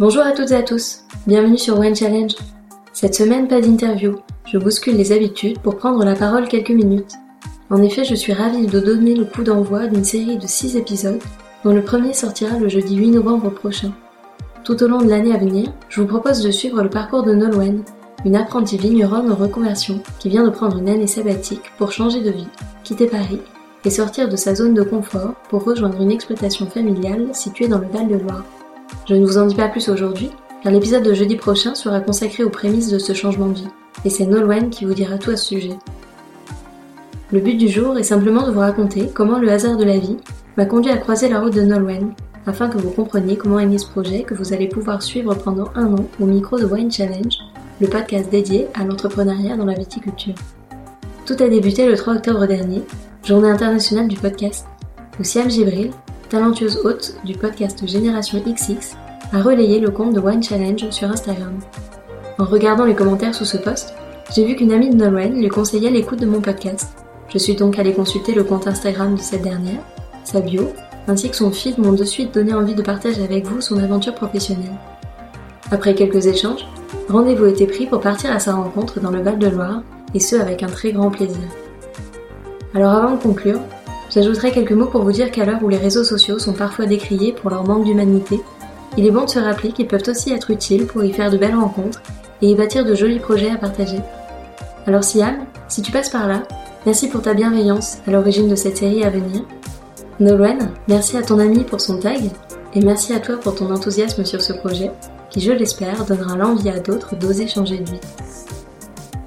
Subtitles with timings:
[0.00, 2.30] Bonjour à toutes et à tous, bienvenue sur One Challenge.
[2.92, 4.14] Cette semaine, pas d'interview,
[4.46, 7.14] je bouscule les habitudes pour prendre la parole quelques minutes.
[7.68, 11.20] En effet, je suis ravie de donner le coup d'envoi d'une série de 6 épisodes,
[11.64, 13.90] dont le premier sortira le jeudi 8 novembre prochain.
[14.62, 17.34] Tout au long de l'année à venir, je vous propose de suivre le parcours de
[17.34, 17.82] Nolwenn,
[18.24, 22.30] une apprentie vigneronne en reconversion qui vient de prendre une année sabbatique pour changer de
[22.30, 22.46] vie,
[22.84, 23.40] quitter Paris
[23.84, 27.88] et sortir de sa zone de confort pour rejoindre une exploitation familiale située dans le
[27.88, 28.44] Val-de-Loire.
[29.06, 30.30] Je ne vous en dis pas plus aujourd'hui,
[30.62, 33.68] car l'épisode de jeudi prochain sera consacré aux prémices de ce changement de vie,
[34.04, 35.76] et c'est Nolwenn qui vous dira tout à ce sujet.
[37.30, 40.16] Le but du jour est simplement de vous raconter comment le hasard de la vie
[40.56, 42.12] m'a conduit à croiser la route de Nolwenn,
[42.46, 45.70] afin que vous compreniez comment est né ce projet que vous allez pouvoir suivre pendant
[45.74, 47.36] un an au micro de Wine Challenge,
[47.80, 50.34] le podcast dédié à l'entrepreneuriat dans la viticulture.
[51.26, 52.82] Tout a débuté le 3 octobre dernier,
[53.22, 54.66] journée internationale du podcast,
[55.20, 55.90] où Siam Gibril,
[56.28, 58.96] talentueuse hôte du podcast Génération XX,
[59.32, 61.58] a relayé le compte de Wine Challenge sur Instagram.
[62.38, 63.94] En regardant les commentaires sous ce post,
[64.34, 67.04] j'ai vu qu'une amie de Nolwenn lui conseillait l'écoute de mon podcast.
[67.28, 69.80] Je suis donc allée consulter le compte Instagram de cette dernière,
[70.24, 70.70] sa bio,
[71.08, 74.14] ainsi que son feed m'ont de suite donné envie de partager avec vous son aventure
[74.14, 74.76] professionnelle.
[75.70, 76.66] Après quelques échanges,
[77.08, 79.82] rendez-vous était pris pour partir à sa rencontre dans le Val-de-Loire,
[80.14, 81.48] et ce avec un très grand plaisir.
[82.74, 83.60] Alors avant de conclure,
[84.10, 87.32] J'ajouterai quelques mots pour vous dire qu'à l'heure où les réseaux sociaux sont parfois décriés
[87.32, 88.40] pour leur manque d'humanité,
[88.96, 91.36] il est bon de se rappeler qu'ils peuvent aussi être utiles pour y faire de
[91.36, 92.02] belles rencontres
[92.40, 93.98] et y bâtir de jolis projets à partager.
[94.86, 96.42] Alors Siam, si tu passes par là,
[96.86, 99.42] merci pour ta bienveillance à l'origine de cette série à venir.
[100.20, 102.22] Nolwenn, merci à ton ami pour son tag
[102.74, 104.90] et merci à toi pour ton enthousiasme sur ce projet
[105.30, 108.00] qui, je l'espère, donnera l'envie à d'autres d'oser changer de vie.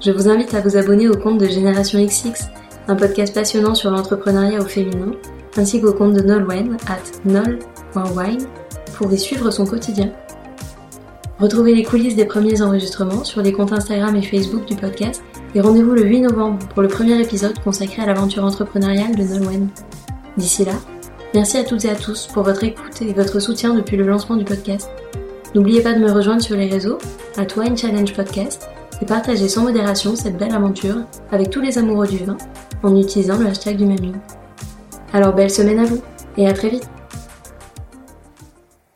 [0.00, 2.50] Je vous invite à vous abonner au compte de Génération XX
[2.88, 5.12] un podcast passionnant sur l'entrepreneuriat au féminin,
[5.56, 8.46] ainsi qu'au compte de Nolwenn at nol.wine
[8.96, 10.12] pour y suivre son quotidien.
[11.38, 15.22] Retrouvez les coulisses des premiers enregistrements sur les comptes Instagram et Facebook du podcast
[15.54, 19.68] et rendez-vous le 8 novembre pour le premier épisode consacré à l'aventure entrepreneuriale de Nolwenn.
[20.36, 20.74] D'ici là,
[21.34, 24.36] merci à toutes et à tous pour votre écoute et votre soutien depuis le lancement
[24.36, 24.90] du podcast.
[25.54, 26.98] N'oubliez pas de me rejoindre sur les réseaux,
[27.36, 28.68] à Wine Challenge Podcast,
[29.02, 30.98] et partager sans modération cette belle aventure
[31.32, 32.36] avec tous les amoureux du vin
[32.84, 34.12] en utilisant le hashtag du même
[35.12, 36.00] Alors belle semaine à vous
[36.36, 36.88] et à très vite